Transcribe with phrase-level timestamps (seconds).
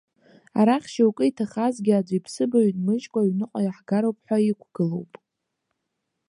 [0.59, 5.11] Арахь шьоукы, иҭахазгьы аӡә иԥсыбаҩ нмыжькәа аҩныҟа иаҳгароуп ҳәа иқәгылоуп.